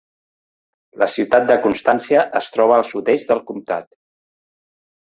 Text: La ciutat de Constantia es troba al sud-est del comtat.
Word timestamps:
La 1.01 1.07
ciutat 1.17 1.45
de 1.51 1.59
Constantia 1.67 2.25
es 2.43 2.51
troba 2.57 2.79
al 2.81 2.89
sud-est 2.95 3.35
del 3.35 3.47
comtat. 3.53 3.91